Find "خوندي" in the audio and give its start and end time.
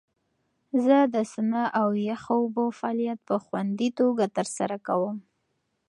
3.45-3.89